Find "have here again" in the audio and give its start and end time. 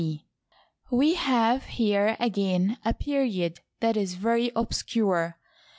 1.13-2.79